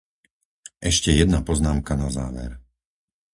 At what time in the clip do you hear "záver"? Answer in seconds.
2.17-2.51